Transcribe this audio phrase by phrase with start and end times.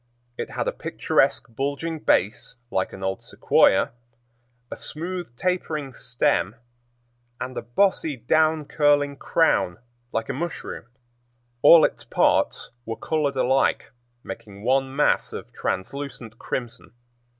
[0.35, 3.91] It had a picturesque, bulging base like an old sequoia,
[4.71, 6.55] a smooth, tapering stem,
[7.39, 9.77] and a bossy, down curling crown
[10.11, 10.85] like a mushroom;
[11.61, 13.91] all its parts were colored alike,
[14.23, 16.93] making one mass of translucent crimson.